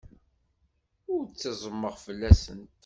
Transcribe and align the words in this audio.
Ur 1.13 1.21
ttezzmeɣ 1.27 1.95
fell-asen. 2.05 2.61